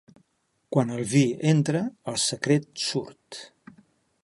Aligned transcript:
Quan 0.75 0.93
el 0.95 1.01
vi 1.11 1.21
entra, 1.51 1.83
el 2.13 2.19
secret 2.25 2.85
surt. 2.87 3.41